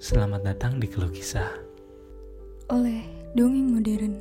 [0.00, 1.60] Selamat datang di Keluh Kisah.
[2.72, 3.04] oleh
[3.36, 4.14] Dongeng Modern.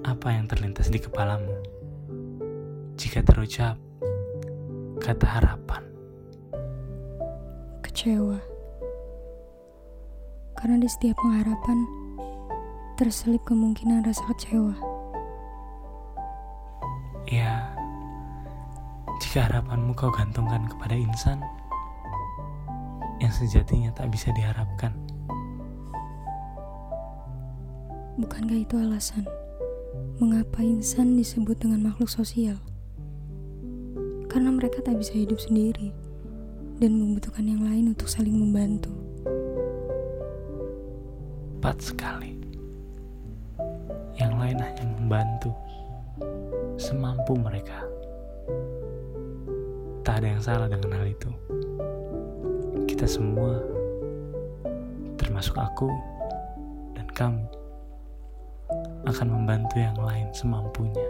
[0.00, 1.60] Apa yang terlintas di kepalamu?
[2.96, 3.76] Jika terucap
[5.04, 5.84] kata harapan,
[7.84, 8.40] Kecewa.
[10.56, 12.03] Karena di setiap pengharapan
[12.94, 14.74] terselip kemungkinan rasa kecewa.
[17.24, 17.66] ya,
[19.18, 21.40] jika harapanmu kau gantungkan kepada insan
[23.18, 24.94] yang sejatinya tak bisa diharapkan,
[28.14, 29.26] Bukankah itu alasan
[30.22, 32.62] mengapa insan disebut dengan makhluk sosial?
[34.30, 35.90] Karena mereka tak bisa hidup sendiri
[36.78, 38.94] dan membutuhkan yang lain untuk saling membantu.
[41.64, 42.43] tepat sekali.
[44.44, 45.56] Lain hanya membantu
[46.76, 47.80] semampu mereka.
[50.04, 51.32] Tak ada yang salah dengan hal itu.
[52.84, 53.56] Kita semua,
[55.16, 55.88] termasuk aku
[56.92, 57.40] dan kamu,
[59.08, 61.08] akan membantu yang lain semampunya.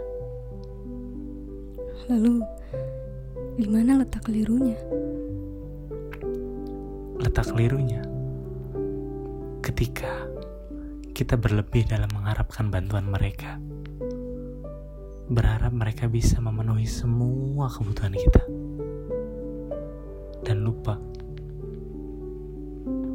[2.07, 2.39] Lalu,
[3.59, 4.79] di mana letak kelirunya?
[7.19, 7.99] Letak kelirunya
[9.59, 10.23] ketika
[11.11, 13.61] kita berlebih dalam mengharapkan bantuan mereka.
[15.29, 18.41] Berharap mereka bisa memenuhi semua kebutuhan kita.
[20.41, 20.97] Dan lupa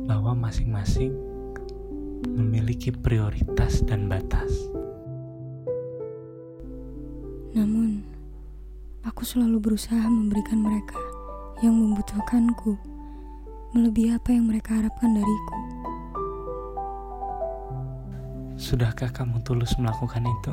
[0.07, 1.11] bahwa masing-masing
[2.23, 4.55] memiliki prioritas dan batas.
[7.59, 8.07] Namun,
[9.03, 11.03] aku selalu berusaha memberikan mereka
[11.67, 12.79] yang membutuhkanku
[13.75, 15.80] melebihi apa yang mereka harapkan dariku.
[18.61, 20.53] Sudahkah kamu tulus melakukan itu?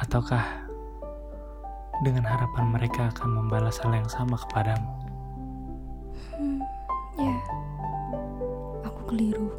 [0.00, 0.64] Ataukah
[2.00, 4.88] dengan harapan mereka akan membalas hal yang sama kepadamu?
[6.32, 6.64] Hmm,
[7.20, 7.36] ya,
[8.88, 9.52] aku keliru.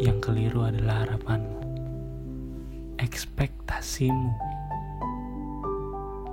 [0.00, 1.60] Yang keliru adalah harapanmu,
[2.96, 4.32] ekspektasimu.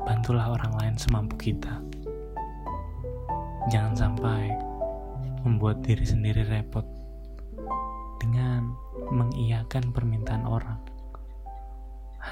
[0.07, 1.75] Bantulah orang lain semampu kita.
[3.67, 4.75] Jangan sampai
[5.45, 6.83] membuat diri sendiri repot
[8.17, 8.73] dengan
[9.13, 10.81] mengiyakan permintaan orang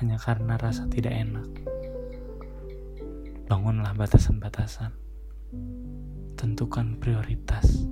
[0.01, 1.45] hanya karena rasa tidak enak.
[3.45, 4.89] Bangunlah batasan-batasan,
[6.33, 7.85] tentukan prioritas,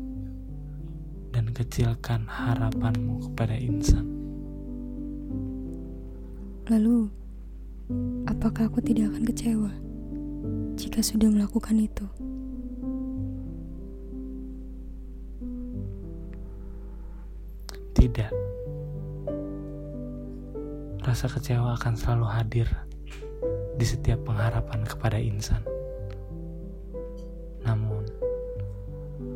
[1.30, 4.10] dan kecilkan harapanmu kepada insan.
[6.66, 7.14] Lalu,
[8.26, 9.72] apakah aku tidak akan kecewa
[10.80, 12.31] jika sudah melakukan itu?
[21.12, 22.72] Rasa kecewa akan selalu hadir
[23.76, 25.60] di setiap pengharapan kepada insan.
[27.68, 28.08] Namun,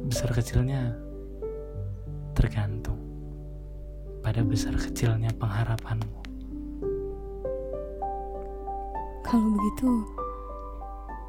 [0.07, 0.95] besar kecilnya
[2.31, 2.95] tergantung
[4.23, 6.23] pada besar kecilnya pengharapanmu.
[9.27, 9.91] Kalau begitu,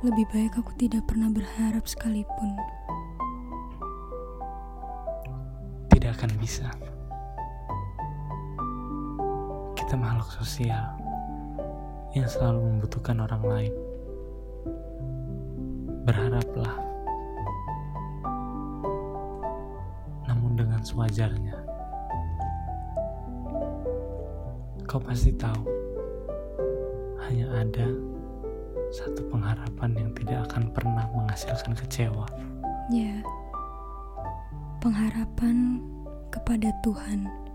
[0.07, 2.55] lebih baik aku tidak pernah berharap sekalipun.
[5.91, 6.71] Tidak akan bisa.
[9.87, 10.99] Kita makhluk sosial
[12.11, 13.75] yang selalu membutuhkan orang lain.
[16.03, 16.75] Berharaplah,
[20.27, 21.55] namun dengan sewajarnya.
[24.91, 25.63] Kau pasti tahu,
[27.31, 27.87] hanya ada
[28.91, 32.27] satu pengharapan yang tidak akan pernah menghasilkan kecewa.
[32.91, 33.23] Ya,
[34.83, 35.79] pengharapan
[36.35, 37.46] kepada Tuhan.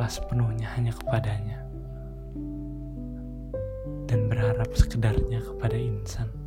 [0.00, 1.60] berharaplah sepenuhnya hanya kepadanya
[4.08, 6.39] dan berharap sekedarnya kepada insan.